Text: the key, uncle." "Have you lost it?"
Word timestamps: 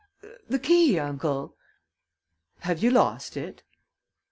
the 0.49 0.57
key, 0.57 0.97
uncle." 0.97 1.55
"Have 2.61 2.81
you 2.81 2.89
lost 2.89 3.37
it?" 3.37 3.61